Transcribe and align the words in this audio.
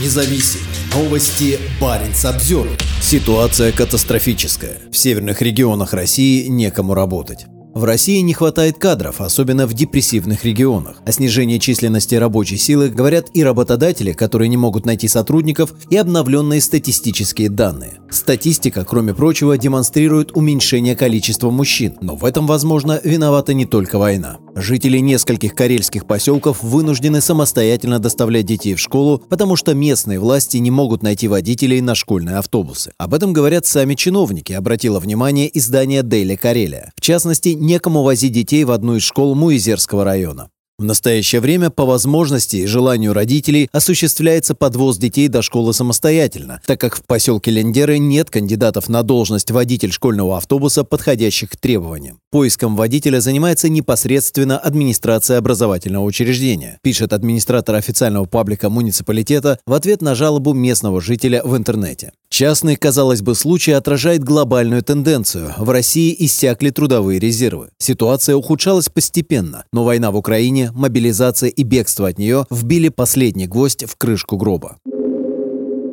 независим. 0.00 0.60
Новости 0.94 1.58
Баренц 1.80 2.24
обзор. 2.24 2.68
Ситуация 3.00 3.72
катастрофическая. 3.72 4.78
В 4.90 4.96
северных 4.96 5.42
регионах 5.42 5.92
России 5.92 6.46
некому 6.46 6.94
работать. 6.94 7.46
В 7.74 7.82
России 7.82 8.20
не 8.20 8.34
хватает 8.34 8.78
кадров, 8.78 9.20
особенно 9.20 9.66
в 9.66 9.74
депрессивных 9.74 10.44
регионах. 10.44 10.98
О 11.04 11.10
снижении 11.10 11.58
численности 11.58 12.14
рабочей 12.14 12.56
силы 12.56 12.88
говорят 12.88 13.30
и 13.34 13.42
работодатели, 13.42 14.12
которые 14.12 14.48
не 14.48 14.56
могут 14.56 14.86
найти 14.86 15.08
сотрудников, 15.08 15.74
и 15.90 15.96
обновленные 15.96 16.60
статистические 16.60 17.50
данные. 17.50 17.98
Статистика, 18.10 18.84
кроме 18.84 19.12
прочего, 19.12 19.58
демонстрирует 19.58 20.36
уменьшение 20.36 20.94
количества 20.94 21.50
мужчин, 21.50 21.96
но 22.00 22.14
в 22.14 22.24
этом, 22.24 22.46
возможно, 22.46 23.00
виновата 23.02 23.54
не 23.54 23.66
только 23.66 23.98
война. 23.98 24.38
Жители 24.54 24.98
нескольких 24.98 25.56
карельских 25.56 26.06
поселков 26.06 26.62
вынуждены 26.62 27.20
самостоятельно 27.20 27.98
доставлять 27.98 28.46
детей 28.46 28.74
в 28.76 28.80
школу, 28.80 29.20
потому 29.28 29.56
что 29.56 29.74
местные 29.74 30.20
власти 30.20 30.58
не 30.58 30.70
могут 30.70 31.02
найти 31.02 31.26
водителей 31.26 31.80
на 31.80 31.96
школьные 31.96 32.36
автобусы. 32.36 32.92
Об 32.98 33.14
этом 33.14 33.32
говорят 33.32 33.66
сами 33.66 33.96
чиновники, 33.96 34.52
обратило 34.52 35.00
внимание 35.00 35.50
издание 35.58 36.02
Daily 36.02 36.36
Карелия. 36.36 36.92
В 36.94 37.00
частности, 37.00 37.48
некому 37.64 38.02
возить 38.02 38.32
детей 38.32 38.62
в 38.64 38.70
одну 38.70 38.96
из 38.96 39.02
школ 39.02 39.34
Муизерского 39.34 40.04
района. 40.04 40.48
В 40.76 40.82
настоящее 40.82 41.40
время 41.40 41.70
по 41.70 41.84
возможности 41.84 42.56
и 42.56 42.66
желанию 42.66 43.12
родителей 43.12 43.68
осуществляется 43.70 44.56
подвоз 44.56 44.98
детей 44.98 45.28
до 45.28 45.40
школы 45.40 45.72
самостоятельно, 45.72 46.60
так 46.66 46.80
как 46.80 46.96
в 46.96 47.04
поселке 47.06 47.52
Лендеры 47.52 47.98
нет 47.98 48.28
кандидатов 48.28 48.88
на 48.88 49.04
должность 49.04 49.52
водитель 49.52 49.92
школьного 49.92 50.36
автобуса, 50.36 50.82
подходящих 50.82 51.50
к 51.50 51.56
требованиям. 51.56 52.18
Поиском 52.32 52.74
водителя 52.74 53.20
занимается 53.20 53.68
непосредственно 53.68 54.58
администрация 54.58 55.38
образовательного 55.38 56.02
учреждения, 56.02 56.80
пишет 56.82 57.12
администратор 57.12 57.76
официального 57.76 58.24
паблика 58.24 58.68
муниципалитета 58.68 59.60
в 59.66 59.74
ответ 59.74 60.02
на 60.02 60.16
жалобу 60.16 60.54
местного 60.54 61.00
жителя 61.00 61.42
в 61.44 61.56
интернете. 61.56 62.10
Частный, 62.36 62.74
казалось 62.74 63.22
бы, 63.22 63.36
случай 63.36 63.70
отражает 63.70 64.24
глобальную 64.24 64.82
тенденцию. 64.82 65.54
В 65.56 65.70
России 65.70 66.12
иссякли 66.18 66.70
трудовые 66.70 67.20
резервы. 67.20 67.68
Ситуация 67.78 68.34
ухудшалась 68.34 68.88
постепенно, 68.88 69.66
но 69.72 69.84
война 69.84 70.10
в 70.10 70.16
Украине, 70.16 70.72
мобилизация 70.74 71.48
и 71.48 71.62
бегство 71.62 72.08
от 72.08 72.18
нее 72.18 72.44
вбили 72.50 72.88
последний 72.88 73.46
гвоздь 73.46 73.84
в 73.84 73.94
крышку 73.94 74.36
гроба. 74.36 74.78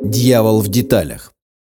Дьявол 0.03 0.61
в 0.61 0.67
деталях. 0.67 1.31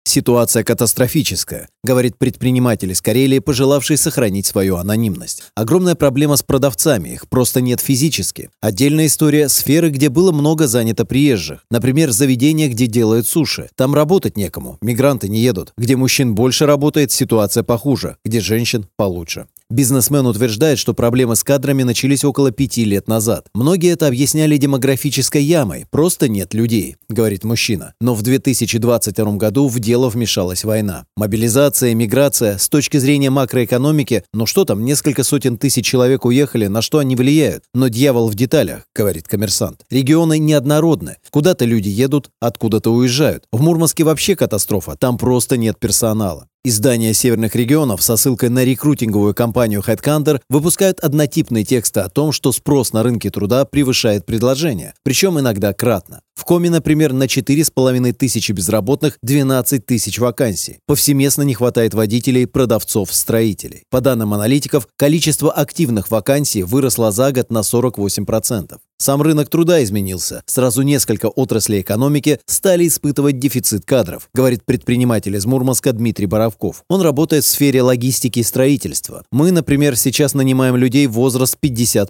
Ситуация 0.06 0.64
катастрофическая, 0.64 1.68
говорит 1.82 2.18
предприниматель 2.18 2.92
из 2.92 3.00
Карелии, 3.00 3.38
пожелавший 3.38 3.96
сохранить 3.96 4.46
свою 4.46 4.76
анонимность. 4.76 5.44
Огромная 5.54 5.94
проблема 5.94 6.36
с 6.36 6.42
продавцами, 6.42 7.08
их 7.08 7.28
просто 7.28 7.62
нет 7.62 7.80
физически. 7.80 8.50
Отдельная 8.60 9.06
история– 9.06 9.48
сферы, 9.50 9.88
где 9.88 10.10
было 10.10 10.30
много 10.30 10.68
занято 10.68 11.06
приезжих. 11.06 11.64
Например, 11.70 12.10
заведения, 12.10 12.68
где 12.68 12.86
делают 12.86 13.26
суши. 13.26 13.70
Там 13.76 13.94
работать 13.94 14.36
некому, 14.36 14.78
мигранты 14.82 15.28
не 15.28 15.40
едут. 15.40 15.72
Где 15.78 15.96
мужчин 15.96 16.34
больше 16.34 16.66
работает, 16.66 17.10
ситуация 17.10 17.62
похуже, 17.62 18.18
где 18.24 18.40
женщин 18.40 18.86
получше. 18.96 19.46
Бизнесмен 19.74 20.24
утверждает, 20.24 20.78
что 20.78 20.94
проблемы 20.94 21.34
с 21.34 21.42
кадрами 21.42 21.82
начались 21.82 22.24
около 22.24 22.52
пяти 22.52 22.84
лет 22.84 23.08
назад. 23.08 23.48
Многие 23.54 23.90
это 23.90 24.06
объясняли 24.06 24.56
демографической 24.56 25.42
ямой. 25.42 25.86
Просто 25.90 26.28
нет 26.28 26.54
людей, 26.54 26.94
говорит 27.08 27.42
мужчина. 27.42 27.92
Но 28.00 28.14
в 28.14 28.22
2022 28.22 29.32
году 29.32 29.66
в 29.66 29.80
дело 29.80 30.10
вмешалась 30.10 30.62
война. 30.62 31.06
Мобилизация, 31.16 31.92
миграция, 31.94 32.58
с 32.58 32.68
точки 32.68 32.98
зрения 32.98 33.30
макроэкономики, 33.30 34.22
ну 34.32 34.46
что 34.46 34.64
там, 34.64 34.84
несколько 34.84 35.24
сотен 35.24 35.58
тысяч 35.58 35.84
человек 35.84 36.24
уехали, 36.24 36.68
на 36.68 36.80
что 36.80 36.98
они 36.98 37.16
влияют? 37.16 37.64
Но 37.74 37.88
дьявол 37.88 38.28
в 38.28 38.36
деталях, 38.36 38.84
говорит 38.94 39.26
коммерсант. 39.26 39.80
Регионы 39.90 40.38
неоднородны. 40.38 41.16
Куда-то 41.30 41.64
люди 41.64 41.88
едут, 41.88 42.30
откуда-то 42.38 42.92
уезжают. 42.92 43.46
В 43.50 43.60
Мурманске 43.60 44.04
вообще 44.04 44.36
катастрофа, 44.36 44.94
там 44.96 45.18
просто 45.18 45.56
нет 45.56 45.80
персонала. 45.80 46.46
Издания 46.66 47.12
северных 47.12 47.54
регионов 47.56 48.02
со 48.02 48.16
ссылкой 48.16 48.48
на 48.48 48.64
рекрутинговую 48.64 49.34
компанию 49.34 49.84
Headhunter 49.86 50.40
выпускают 50.48 50.98
однотипные 51.00 51.62
тексты 51.62 52.00
о 52.00 52.08
том, 52.08 52.32
что 52.32 52.52
спрос 52.52 52.94
на 52.94 53.02
рынке 53.02 53.28
труда 53.28 53.66
превышает 53.66 54.24
предложение, 54.24 54.94
причем 55.02 55.38
иногда 55.38 55.74
кратно. 55.74 56.22
В 56.34 56.44
Коме, 56.44 56.70
например, 56.70 57.12
на 57.12 57.24
4,5 57.24 58.12
тысячи 58.14 58.52
безработных 58.52 59.18
12 59.22 59.84
тысяч 59.84 60.18
вакансий. 60.18 60.78
Повсеместно 60.86 61.42
не 61.42 61.52
хватает 61.52 61.92
водителей, 61.92 62.46
продавцов, 62.46 63.12
строителей. 63.12 63.82
По 63.90 64.00
данным 64.00 64.32
аналитиков, 64.32 64.88
количество 64.96 65.52
активных 65.52 66.10
вакансий 66.10 66.62
выросло 66.62 67.12
за 67.12 67.30
год 67.30 67.50
на 67.50 67.58
48%. 67.58 68.78
Сам 68.98 69.22
рынок 69.22 69.50
труда 69.50 69.82
изменился. 69.82 70.42
Сразу 70.46 70.82
несколько 70.82 71.26
отраслей 71.26 71.80
экономики 71.80 72.38
стали 72.46 72.86
испытывать 72.86 73.38
дефицит 73.38 73.84
кадров, 73.84 74.28
говорит 74.32 74.64
предприниматель 74.64 75.36
из 75.36 75.44
Мурманска 75.46 75.92
Дмитрий 75.92 76.26
Боровков. 76.26 76.84
Он 76.88 77.02
работает 77.02 77.44
в 77.44 77.48
сфере 77.48 77.82
логистики 77.82 78.38
и 78.38 78.44
строительства. 78.44 79.24
Мы, 79.32 79.50
например, 79.50 79.96
сейчас 79.96 80.34
нанимаем 80.34 80.76
людей 80.76 81.06
возраст 81.06 81.58
50+. 81.60 82.08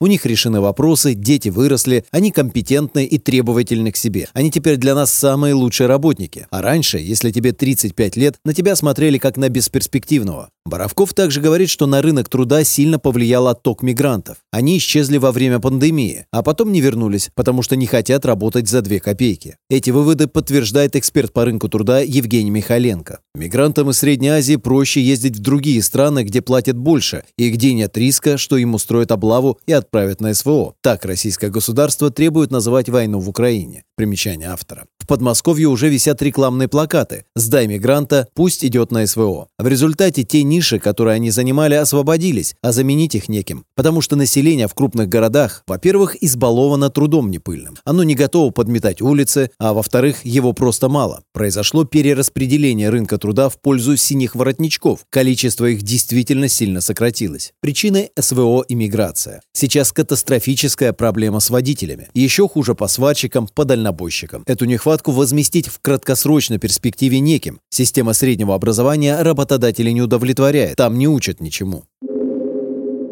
У 0.00 0.06
них 0.06 0.26
решены 0.26 0.60
вопросы, 0.60 1.14
дети 1.14 1.48
выросли, 1.48 2.04
они 2.10 2.30
компетентны 2.30 3.04
и 3.04 3.18
требовательны 3.18 3.90
к 3.90 3.96
себе. 3.96 4.28
Они 4.32 4.50
теперь 4.50 4.76
для 4.76 4.94
нас 4.94 5.10
самые 5.10 5.54
лучшие 5.54 5.86
работники. 5.88 6.46
А 6.50 6.62
раньше, 6.62 6.98
если 6.98 7.30
тебе 7.30 7.52
35 7.52 8.16
лет, 8.16 8.36
на 8.44 8.54
тебя 8.54 8.76
смотрели 8.76 9.18
как 9.18 9.38
на 9.38 9.48
бесперспективного. 9.48 10.50
Боровков 10.68 11.14
также 11.14 11.40
говорит, 11.40 11.70
что 11.70 11.86
на 11.86 12.02
рынок 12.02 12.28
труда 12.28 12.62
сильно 12.62 12.98
повлиял 12.98 13.48
отток 13.48 13.82
мигрантов. 13.82 14.36
Они 14.52 14.76
исчезли 14.76 15.16
во 15.16 15.32
время 15.32 15.60
пандемии, 15.60 16.17
а 16.32 16.42
потом 16.42 16.72
не 16.72 16.80
вернулись, 16.80 17.30
потому 17.34 17.62
что 17.62 17.76
не 17.76 17.86
хотят 17.86 18.24
работать 18.24 18.68
за 18.68 18.82
две 18.82 19.00
копейки. 19.00 19.56
Эти 19.70 19.90
выводы 19.90 20.26
подтверждает 20.26 20.96
эксперт 20.96 21.32
по 21.32 21.44
рынку 21.44 21.68
труда 21.68 22.00
Евгений 22.00 22.50
Михаленко. 22.50 23.20
Мигрантам 23.34 23.90
из 23.90 23.98
Средней 23.98 24.30
Азии 24.30 24.56
проще 24.56 25.00
ездить 25.00 25.36
в 25.36 25.40
другие 25.40 25.82
страны, 25.82 26.24
где 26.24 26.42
платят 26.42 26.76
больше, 26.76 27.24
и 27.36 27.50
где 27.50 27.74
нет 27.74 27.96
риска, 27.96 28.38
что 28.38 28.56
им 28.56 28.74
устроят 28.74 29.12
облаву 29.12 29.58
и 29.66 29.72
отправят 29.72 30.20
на 30.20 30.34
СВО. 30.34 30.74
Так 30.82 31.04
российское 31.04 31.50
государство 31.50 32.10
требует 32.10 32.50
называть 32.50 32.88
войну 32.88 33.20
в 33.20 33.28
Украине. 33.28 33.84
Примечание 33.96 34.48
автора. 34.48 34.86
В 34.98 35.06
Подмосковье 35.06 35.68
уже 35.68 35.88
висят 35.88 36.22
рекламные 36.22 36.68
плакаты 36.68 37.24
«Сдай 37.34 37.66
мигранта, 37.66 38.28
пусть 38.34 38.64
идет 38.64 38.92
на 38.92 39.06
СВО». 39.06 39.48
В 39.58 39.66
результате 39.66 40.22
те 40.22 40.42
ниши, 40.42 40.78
которые 40.78 41.14
они 41.14 41.30
занимали, 41.30 41.74
освободились, 41.74 42.54
а 42.62 42.72
заменить 42.72 43.14
их 43.14 43.28
неким. 43.28 43.64
Потому 43.74 44.00
что 44.00 44.16
население 44.16 44.68
в 44.68 44.74
крупных 44.74 45.08
городах, 45.08 45.62
во-первых, 45.66 46.07
избаловано 46.20 46.90
трудом 46.90 47.30
непыльным. 47.30 47.76
Оно 47.84 48.02
не 48.02 48.14
готово 48.14 48.50
подметать 48.50 49.02
улицы, 49.02 49.50
а 49.58 49.72
во-вторых, 49.72 50.24
его 50.24 50.52
просто 50.52 50.88
мало. 50.88 51.22
Произошло 51.32 51.84
перераспределение 51.84 52.90
рынка 52.90 53.18
труда 53.18 53.48
в 53.48 53.60
пользу 53.60 53.96
синих 53.96 54.34
воротничков. 54.34 55.00
Количество 55.10 55.66
их 55.66 55.82
действительно 55.82 56.48
сильно 56.48 56.80
сократилось. 56.80 57.52
Причины 57.60 58.10
СВО 58.18 58.62
и 58.62 58.74
миграция. 58.74 59.40
Сейчас 59.52 59.92
катастрофическая 59.92 60.92
проблема 60.92 61.40
с 61.40 61.50
водителями. 61.50 62.08
Еще 62.14 62.48
хуже 62.48 62.74
по 62.74 62.88
сварщикам, 62.88 63.48
по 63.48 63.64
дальнобойщикам. 63.64 64.42
Эту 64.46 64.64
нехватку 64.64 65.12
возместить 65.12 65.68
в 65.68 65.80
краткосрочной 65.80 66.58
перспективе 66.58 67.20
неким. 67.20 67.60
Система 67.70 68.12
среднего 68.12 68.54
образования 68.54 69.20
работодателей 69.22 69.92
не 69.92 70.02
удовлетворяет. 70.02 70.76
Там 70.76 70.98
не 70.98 71.08
учат 71.08 71.40
ничему. 71.40 71.84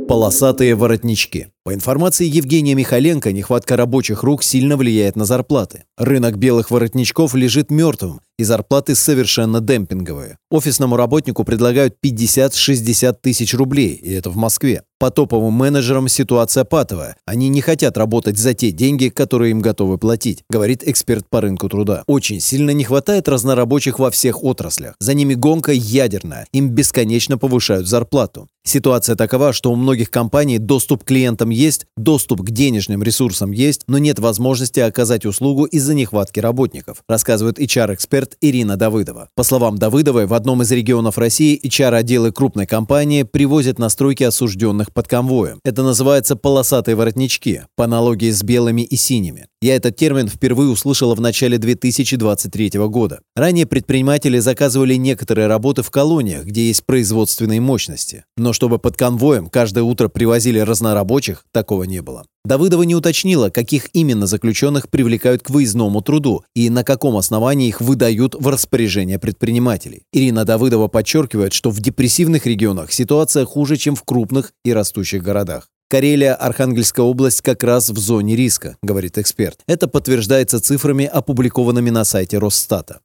Полосатые 0.09 0.77
воротнички. 0.77 1.49
По 1.67 1.75
информации 1.75 2.29
Евгения 2.29 2.77
Михаленко, 2.77 3.33
нехватка 3.33 3.77
рабочих 3.77 4.23
рук 4.23 4.45
сильно 4.45 4.77
влияет 4.77 5.17
на 5.17 5.25
зарплаты. 5.25 5.83
Рынок 5.99 6.39
белых 6.39 6.71
воротничков 6.71 7.35
лежит 7.35 7.73
мертвым, 7.73 8.21
и 8.39 8.45
зарплаты 8.45 8.95
совершенно 8.95 9.61
демпинговые. 9.61 10.39
Офисному 10.49 10.97
работнику 10.97 11.43
предлагают 11.43 11.97
50-60 12.05 13.17
тысяч 13.21 13.53
рублей, 13.55 13.95
и 13.95 14.13
это 14.13 14.31
в 14.31 14.37
Москве. 14.37 14.83
По 14.99 15.11
топовым 15.11 15.53
менеджерам 15.53 16.09
ситуация 16.09 16.65
патовая. 16.65 17.17
Они 17.27 17.49
не 17.49 17.61
хотят 17.61 17.99
работать 17.99 18.39
за 18.39 18.55
те 18.55 18.71
деньги, 18.71 19.09
которые 19.09 19.51
им 19.51 19.61
готовы 19.61 19.99
платить, 19.99 20.43
говорит 20.49 20.87
эксперт 20.87 21.29
по 21.29 21.41
рынку 21.41 21.69
труда. 21.69 22.03
Очень 22.07 22.41
сильно 22.41 22.71
не 22.71 22.85
хватает 22.85 23.29
разнорабочих 23.29 23.99
во 23.99 24.11
всех 24.11 24.43
отраслях. 24.43 24.95
За 24.99 25.13
ними 25.13 25.35
гонка 25.35 25.73
ядерная. 25.73 26.47
Им 26.53 26.71
бесконечно 26.71 27.37
повышают 27.37 27.87
зарплату. 27.87 28.49
Ситуация 28.65 29.17
такова, 29.17 29.53
что 29.53 29.71
у 29.71 29.77
многих 29.77 30.11
компаний 30.11 30.59
доступ 30.59 31.05
к 31.05 31.07
клиентам 31.07 31.51
есть, 31.57 31.87
доступ 31.97 32.43
к 32.43 32.51
денежным 32.51 33.03
ресурсам 33.03 33.51
есть, 33.51 33.83
но 33.89 33.99
нет 33.99 34.19
возможности 34.19 34.81
оказать 34.81 35.25
услугу 35.25 35.65
из-за 35.65 35.95
нехватки 35.95 36.39
работников, 36.39 37.03
рассказывает 37.09 37.59
HR-эксперт 37.59 38.37
Ирина 38.41 38.77
Давыдова. 38.77 39.31
По 39.35 39.43
словам 39.43 39.79
Давыдовой, 39.79 40.27
в 40.27 40.35
одном 40.35 40.63
из 40.63 40.71
регионов 40.71 41.19
России 41.19 41.61
HR-отделы 41.65 42.33
крупной 42.33 42.67
компании 42.67 43.23
привозят 43.23 43.79
на 43.79 43.89
стройки 43.89 44.23
осужденных 44.23 44.93
под 44.93 45.09
конвоем. 45.09 45.61
Это 45.65 45.83
называется 45.83 46.37
полосатые 46.37 46.95
воротнички, 46.95 47.63
по 47.75 47.85
аналогии 47.85 48.31
с 48.31 48.43
белыми 48.43 48.83
и 48.83 48.97
синими. 48.97 49.47
Я 49.67 49.75
этот 49.75 49.97
термин 49.97 50.29
впервые 50.29 50.71
услышала 50.71 51.17
в 51.17 51.21
начале 51.21 51.59
2023 51.59 52.71
года. 52.87 53.19
Ранее 53.35 53.67
предприниматели 53.67 54.39
заказывали 54.39 54.95
некоторые 54.95 55.49
работы 55.49 55.83
в 55.83 55.91
колониях, 55.91 56.45
где 56.45 56.69
есть 56.69 56.87
производственные 56.87 57.61
мощности. 57.61 58.25
Но 58.37 58.53
чтобы 58.53 58.79
под 58.79 58.97
конвоем 58.97 59.49
каждое 59.49 59.83
утро 59.83 60.07
привозили 60.07 60.61
разнорабочих, 60.61 61.45
такого 61.51 61.83
не 61.83 62.01
было. 62.01 62.27
Давыдова 62.45 62.85
не 62.85 62.95
уточнила, 62.95 63.51
каких 63.51 63.89
именно 63.93 64.29
заключенных 64.29 64.89
привлекают 64.89 65.43
к 65.43 65.51
выездному 65.51 66.01
труду 66.01 66.45
и 66.55 66.71
на 66.71 66.85
каком 66.85 67.17
основании 67.17 67.67
их 67.67 67.81
выдают 67.81 68.37
в 68.37 68.47
распоряжение 68.47 69.19
предпринимателей. 69.19 70.05
Ирина 70.13 70.45
Давыдова 70.45 70.87
подчеркивает, 70.87 71.53
что 71.53 71.71
в 71.71 71.81
депрессивных 71.81 72.47
регионах 72.47 72.93
ситуация 72.93 73.45
хуже, 73.45 73.77
чем 73.77 73.97
в 73.97 74.05
крупных 74.05 74.53
и 74.65 74.73
растущих 74.73 75.25
городах. 75.25 75.71
Карелия, 75.89 76.35
Архангельская 76.35 77.07
область 77.07 77.43
как 77.43 77.63
раз 77.63 77.91
в 77.91 77.99
зоне 77.99 78.35
риска, 78.35 78.77
говорит 78.83 79.19
эксперт. 79.19 79.61
Это 79.69 79.87
подтверждается 79.87 80.61
цифрами, 80.61 81.05
опубликованными 81.05 81.91
на 81.91 82.05
сайте 82.05 82.39
Росстата. 82.39 82.99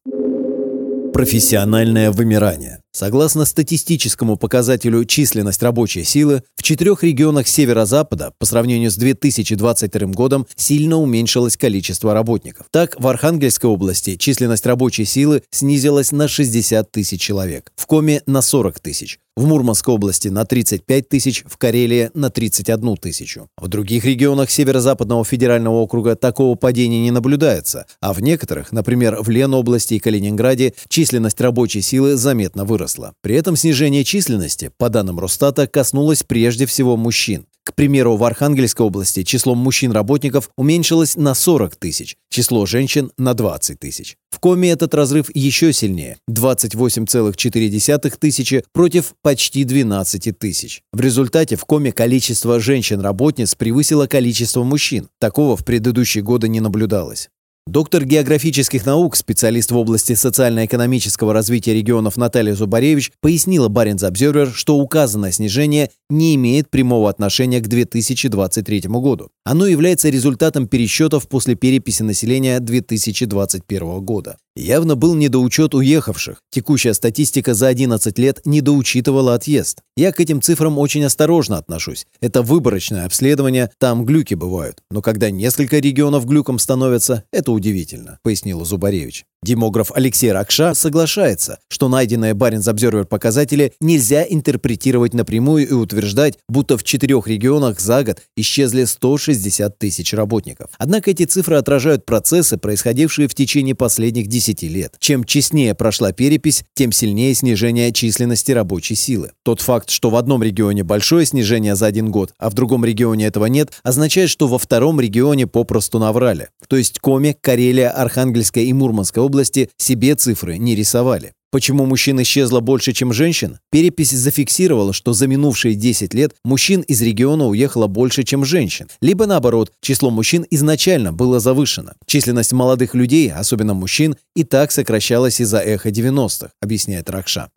Профессиональное 1.13 2.09
вымирание. 2.09 2.81
Согласно 2.91 3.45
статистическому 3.45 4.37
показателю 4.37 5.05
численность 5.05 5.61
рабочей 5.61 6.03
силы, 6.03 6.41
в 6.55 6.63
четырех 6.63 7.03
регионах 7.03 7.47
северо-запада 7.47 8.33
по 8.39 8.45
сравнению 8.45 8.89
с 8.89 8.95
2022 8.95 10.07
годом 10.13 10.47
сильно 10.55 10.97
уменьшилось 10.97 11.57
количество 11.57 12.13
работников. 12.13 12.65
Так, 12.71 12.99
в 12.99 13.05
Архангельской 13.07 13.69
области 13.69 14.15
численность 14.15 14.65
рабочей 14.65 15.05
силы 15.05 15.43
снизилась 15.51 16.11
на 16.11 16.27
60 16.27 16.89
тысяч 16.89 17.21
человек, 17.21 17.71
в 17.75 17.85
Коме 17.85 18.23
на 18.25 18.41
40 18.41 18.79
тысяч, 18.79 19.19
в 19.41 19.47
Мурманской 19.47 19.95
области 19.95 20.27
на 20.27 20.45
35 20.45 21.09
тысяч, 21.09 21.43
в 21.47 21.57
Карелии 21.57 22.11
на 22.13 22.29
31 22.29 22.95
тысячу. 22.97 23.49
В 23.57 23.67
других 23.67 24.05
регионах 24.05 24.51
Северо-Западного 24.51 25.25
федерального 25.25 25.77
округа 25.77 26.15
такого 26.15 26.55
падения 26.55 27.01
не 27.01 27.09
наблюдается, 27.09 27.87
а 28.01 28.13
в 28.13 28.21
некоторых, 28.21 28.71
например, 28.71 29.17
в 29.19 29.29
Ленобласти 29.29 29.95
и 29.95 29.99
Калининграде, 29.99 30.75
численность 30.87 31.41
рабочей 31.41 31.81
силы 31.81 32.17
заметно 32.17 32.65
выросла. 32.65 33.13
При 33.21 33.35
этом 33.35 33.55
снижение 33.55 34.03
численности, 34.03 34.71
по 34.77 34.89
данным 34.89 35.19
Росстата, 35.19 35.65
коснулось 35.65 36.21
прежде 36.21 36.67
всего 36.67 36.95
мужчин. 36.95 37.47
К 37.63 37.75
примеру, 37.75 38.15
в 38.15 38.23
Архангельской 38.23 38.85
области 38.85 39.23
число 39.23 39.53
мужчин-работников 39.53 40.49
уменьшилось 40.57 41.15
на 41.15 41.35
40 41.35 41.75
тысяч, 41.75 42.17
число 42.29 42.65
женщин– 42.65 43.11
на 43.17 43.35
20 43.35 43.79
тысяч. 43.79 44.17
В 44.31 44.39
Коме 44.39 44.71
этот 44.71 44.95
разрыв 44.95 45.29
еще 45.35 45.71
сильнее– 45.71 46.17
28,4 46.29 48.17
тысячи 48.19 48.63
против 48.73 49.13
почти 49.21 49.63
12 49.63 50.39
тысяч. 50.39 50.81
В 50.91 51.01
результате 51.01 51.55
в 51.55 51.65
Коме 51.65 51.91
количество 51.91 52.59
женщин-работниц 52.59 53.53
превысило 53.53 54.07
количество 54.07 54.63
мужчин. 54.63 55.09
Такого 55.19 55.55
в 55.55 55.63
предыдущие 55.63 56.23
годы 56.23 56.47
не 56.47 56.61
наблюдалось. 56.61 57.29
Доктор 57.67 58.05
географических 58.05 58.87
наук, 58.87 59.15
специалист 59.15 59.69
в 59.69 59.77
области 59.77 60.13
социально-экономического 60.13 61.31
развития 61.31 61.75
регионов 61.75 62.17
Наталья 62.17 62.55
Зубаревич 62.55 63.11
пояснила 63.21 63.67
Баренц 63.67 64.01
Обзервер, 64.01 64.51
что 64.51 64.77
указанное 64.77 65.31
снижение 65.31 65.91
не 66.09 66.33
имеет 66.33 66.71
прямого 66.71 67.07
отношения 67.07 67.59
к 67.59 67.67
2023 67.67 68.81
году. 68.87 69.29
Оно 69.45 69.67
является 69.67 70.09
результатом 70.09 70.67
пересчетов 70.67 71.27
после 71.27 71.53
переписи 71.53 72.01
населения 72.01 72.59
2021 72.59 74.01
года. 74.01 74.37
Явно 74.55 74.95
был 74.95 75.15
недоучет 75.15 75.73
уехавших. 75.73 76.41
Текущая 76.49 76.93
статистика 76.93 77.53
за 77.53 77.67
11 77.67 78.19
лет 78.19 78.41
недоучитывала 78.43 79.35
отъезд. 79.35 79.81
Я 79.95 80.11
к 80.11 80.19
этим 80.19 80.41
цифрам 80.41 80.77
очень 80.77 81.05
осторожно 81.05 81.57
отношусь. 81.57 82.05
Это 82.19 82.41
выборочное 82.41 83.05
обследование, 83.05 83.71
там 83.77 84.03
глюки 84.03 84.33
бывают. 84.33 84.79
Но 84.91 85.01
когда 85.01 85.29
несколько 85.29 85.79
регионов 85.79 86.25
глюком 86.25 86.59
становятся, 86.59 87.23
это 87.31 87.50
удивительно, 87.51 88.19
пояснил 88.23 88.63
Зубаревич. 88.65 89.25
Демограф 89.43 89.91
Алексей 89.95 90.31
Ракша 90.31 90.75
соглашается, 90.75 91.57
что 91.67 91.89
найденные 91.89 92.35
Баренц 92.35 92.67
Обзервер 92.67 93.05
показатели 93.05 93.73
нельзя 93.81 94.23
интерпретировать 94.23 95.15
напрямую 95.15 95.67
и 95.67 95.73
утверждать, 95.73 96.37
будто 96.47 96.77
в 96.77 96.83
четырех 96.83 97.27
регионах 97.27 97.79
за 97.79 98.03
год 98.03 98.19
исчезли 98.37 98.83
160 98.83 99.79
тысяч 99.79 100.13
работников. 100.13 100.69
Однако 100.77 101.09
эти 101.09 101.25
цифры 101.25 101.55
отражают 101.55 102.05
процессы, 102.05 102.57
происходившие 102.59 103.27
в 103.27 103.33
течение 103.33 103.73
последних 103.73 104.27
10 104.27 104.61
лет. 104.61 104.93
Чем 104.99 105.23
честнее 105.23 105.73
прошла 105.73 106.11
перепись, 106.11 106.63
тем 106.75 106.91
сильнее 106.91 107.33
снижение 107.33 107.91
численности 107.91 108.51
рабочей 108.51 108.93
силы. 108.93 109.31
Тот 109.43 109.59
факт, 109.59 109.89
что 109.89 110.11
в 110.11 110.17
одном 110.17 110.43
регионе 110.43 110.83
большое 110.83 111.25
снижение 111.25 111.75
за 111.75 111.87
один 111.87 112.11
год, 112.11 112.31
а 112.37 112.51
в 112.51 112.53
другом 112.53 112.85
регионе 112.85 113.25
этого 113.25 113.47
нет, 113.47 113.71
означает, 113.81 114.29
что 114.29 114.47
во 114.47 114.59
втором 114.59 115.01
регионе 115.01 115.47
попросту 115.47 115.97
наврали. 115.97 116.49
То 116.67 116.75
есть 116.75 116.99
Коми, 116.99 117.35
Карелия, 117.41 117.89
Архангельская 117.89 118.65
и 118.65 118.73
Мурманская 118.73 119.30
области 119.31 119.69
себе 119.77 120.15
цифры 120.15 120.57
не 120.57 120.75
рисовали. 120.75 121.31
Почему 121.51 121.85
мужчин 121.85 122.21
исчезло 122.21 122.61
больше, 122.61 122.93
чем 122.93 123.11
женщин? 123.11 123.59
Перепись 123.71 124.11
зафиксировала, 124.11 124.93
что 124.93 125.11
за 125.11 125.27
минувшие 125.27 125.75
10 125.75 126.13
лет 126.13 126.33
мужчин 126.45 126.81
из 126.81 127.01
региона 127.01 127.47
уехало 127.47 127.87
больше, 127.87 128.23
чем 128.23 128.45
женщин. 128.45 128.87
Либо 129.01 129.25
наоборот, 129.25 129.71
число 129.81 130.11
мужчин 130.11 130.45
изначально 130.49 131.11
было 131.11 131.41
завышено. 131.41 131.95
Численность 132.05 132.53
молодых 132.53 132.95
людей, 132.95 133.29
особенно 133.31 133.73
мужчин, 133.73 134.15
и 134.33 134.43
так 134.45 134.71
сокращалась 134.71 135.41
из-за 135.41 135.59
эхо 135.59 135.89
90-х, 135.89 136.51
объясняет 136.61 137.09
Ракша. 137.09 137.49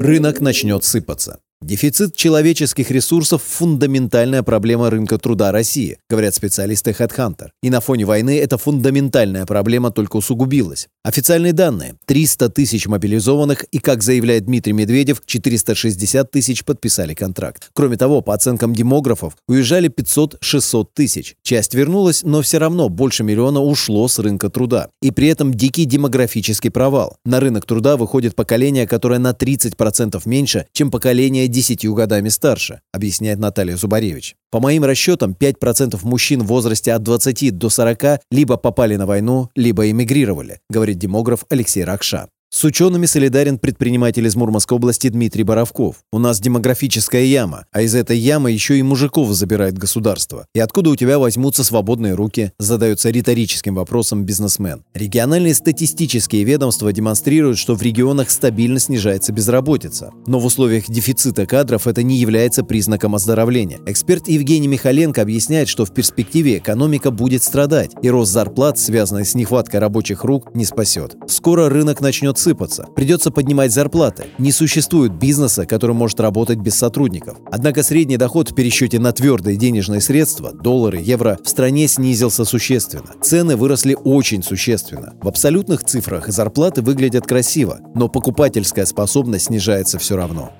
Рынок 0.00 0.40
начнет 0.40 0.84
сыпаться. 0.84 1.38
Дефицит 1.60 2.14
человеческих 2.14 2.92
ресурсов– 2.92 3.42
фундаментальная 3.44 4.44
проблема 4.44 4.90
рынка 4.90 5.18
труда 5.18 5.50
России, 5.50 5.98
говорят 6.08 6.36
специалисты 6.36 6.92
HeadHunter. 6.92 7.48
И 7.64 7.68
на 7.68 7.80
фоне 7.80 8.04
войны 8.04 8.38
эта 8.38 8.56
фундаментальная 8.58 9.44
проблема 9.44 9.90
только 9.90 10.18
усугубилась. 10.18 10.86
Официальные 11.02 11.52
данные– 11.52 11.96
300 12.06 12.50
тысяч 12.50 12.86
мобилизованных 12.86 13.64
и, 13.64 13.80
как 13.80 14.04
заявляет 14.04 14.44
Дмитрий 14.44 14.72
Медведев, 14.72 15.20
460 15.26 16.30
тысяч 16.30 16.64
подписали 16.64 17.14
контракт. 17.14 17.70
Кроме 17.72 17.96
того, 17.96 18.20
по 18.20 18.34
оценкам 18.34 18.72
демографов, 18.72 19.36
уезжали 19.48 19.90
500-600 19.90 20.86
тысяч. 20.94 21.34
Часть 21.42 21.74
вернулась, 21.74 22.22
но 22.22 22.40
все 22.40 22.58
равно 22.58 22.88
больше 22.88 23.24
миллиона 23.24 23.60
ушло 23.60 24.06
с 24.06 24.20
рынка 24.20 24.48
труда. 24.48 24.90
И 25.02 25.10
при 25.10 25.26
этом 25.26 25.52
дикий 25.52 25.86
демографический 25.86 26.70
провал. 26.70 27.16
На 27.24 27.40
рынок 27.40 27.66
труда 27.66 27.96
выходит 27.96 28.36
поколение, 28.36 28.86
которое 28.86 29.18
на 29.18 29.32
30% 29.32 30.22
меньше, 30.24 30.66
чем 30.72 30.92
поколение 30.92 31.47
10 31.48 31.86
годами 31.88 32.28
старше, 32.28 32.80
объясняет 32.92 33.38
Наталья 33.38 33.76
Зубаревич. 33.76 34.36
По 34.50 34.60
моим 34.60 34.84
расчетам, 34.84 35.36
5% 35.38 35.98
мужчин 36.02 36.42
в 36.42 36.46
возрасте 36.46 36.92
от 36.92 37.02
20 37.02 37.56
до 37.56 37.68
40 37.68 38.20
либо 38.30 38.56
попали 38.56 38.96
на 38.96 39.06
войну, 39.06 39.50
либо 39.54 39.90
эмигрировали, 39.90 40.60
говорит 40.70 40.98
демограф 40.98 41.44
Алексей 41.50 41.84
Ракша. 41.84 42.28
С 42.50 42.64
учеными 42.64 43.04
солидарен 43.04 43.58
предприниматель 43.58 44.26
из 44.26 44.34
Мурманской 44.34 44.76
области 44.76 45.08
Дмитрий 45.08 45.42
Боровков. 45.42 45.96
У 46.10 46.18
нас 46.18 46.40
демографическая 46.40 47.24
яма, 47.24 47.66
а 47.72 47.82
из 47.82 47.94
этой 47.94 48.16
ямы 48.16 48.50
еще 48.50 48.78
и 48.78 48.82
мужиков 48.82 49.30
забирает 49.32 49.76
государство. 49.76 50.46
И 50.54 50.60
откуда 50.60 50.88
у 50.88 50.96
тебя 50.96 51.18
возьмутся 51.18 51.62
свободные 51.62 52.14
руки? 52.14 52.52
Задается 52.58 53.10
риторическим 53.10 53.74
вопросом 53.74 54.24
бизнесмен. 54.24 54.82
Региональные 54.94 55.54
статистические 55.54 56.44
ведомства 56.44 56.90
демонстрируют, 56.90 57.58
что 57.58 57.74
в 57.74 57.82
регионах 57.82 58.30
стабильно 58.30 58.78
снижается 58.78 59.30
безработица. 59.30 60.10
Но 60.26 60.40
в 60.40 60.46
условиях 60.46 60.88
дефицита 60.88 61.44
кадров 61.44 61.86
это 61.86 62.02
не 62.02 62.16
является 62.16 62.64
признаком 62.64 63.14
оздоровления. 63.14 63.78
Эксперт 63.84 64.26
Евгений 64.26 64.68
Михаленко 64.68 65.20
объясняет, 65.20 65.68
что 65.68 65.84
в 65.84 65.92
перспективе 65.92 66.56
экономика 66.56 67.10
будет 67.10 67.42
страдать, 67.42 67.90
и 68.00 68.08
рост 68.08 68.32
зарплат, 68.32 68.78
связанный 68.78 69.26
с 69.26 69.34
нехваткой 69.34 69.80
рабочих 69.80 70.24
рук, 70.24 70.54
не 70.54 70.64
спасет. 70.64 71.14
Скоро 71.28 71.68
рынок 71.68 72.00
начнет 72.00 72.37
сыпаться. 72.38 72.86
Придется 72.94 73.30
поднимать 73.30 73.72
зарплаты. 73.72 74.26
Не 74.38 74.52
существует 74.52 75.12
бизнеса, 75.12 75.66
который 75.66 75.94
может 75.94 76.20
работать 76.20 76.58
без 76.58 76.74
сотрудников. 76.74 77.38
Однако 77.50 77.82
средний 77.82 78.16
доход 78.16 78.50
в 78.50 78.54
пересчете 78.54 78.98
на 78.98 79.12
твердые 79.12 79.56
денежные 79.56 80.00
средства, 80.00 80.52
доллары, 80.52 81.00
евро, 81.00 81.38
в 81.42 81.48
стране 81.48 81.88
снизился 81.88 82.44
существенно. 82.44 83.14
Цены 83.20 83.56
выросли 83.56 83.96
очень 84.02 84.42
существенно. 84.42 85.14
В 85.20 85.28
абсолютных 85.28 85.84
цифрах 85.84 86.28
зарплаты 86.28 86.82
выглядят 86.82 87.26
красиво, 87.26 87.80
но 87.94 88.08
покупательская 88.08 88.86
способность 88.86 89.46
снижается 89.46 89.98
все 89.98 90.16
равно. 90.16 90.52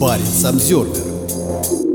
Парень 0.00 0.24
Самсервер 0.24 1.87